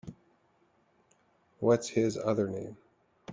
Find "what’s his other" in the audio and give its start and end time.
1.59-2.47